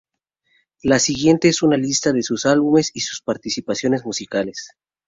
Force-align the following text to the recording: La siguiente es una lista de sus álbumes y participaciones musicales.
La 0.81 0.97
siguiente 0.97 1.47
es 1.47 1.61
una 1.61 1.77
lista 1.77 2.11
de 2.11 2.23
sus 2.23 2.47
álbumes 2.47 2.89
y 2.95 3.01
participaciones 3.23 4.03
musicales. 4.03 4.71